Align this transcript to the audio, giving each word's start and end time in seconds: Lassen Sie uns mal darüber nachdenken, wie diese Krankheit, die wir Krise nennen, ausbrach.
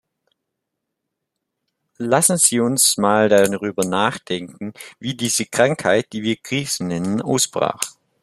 Lassen 1.99 2.39
Sie 2.39 2.59
uns 2.59 2.97
mal 2.97 3.29
darüber 3.29 3.85
nachdenken, 3.85 4.73
wie 4.99 5.13
diese 5.15 5.45
Krankheit, 5.45 6.07
die 6.11 6.23
wir 6.23 6.37
Krise 6.37 6.85
nennen, 6.85 7.21
ausbrach. 7.21 7.79